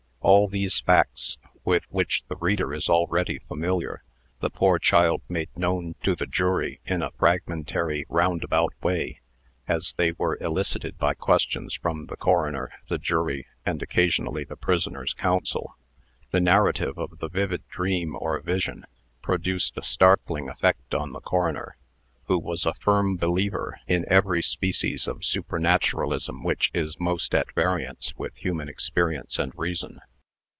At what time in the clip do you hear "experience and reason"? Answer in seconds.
28.69-29.99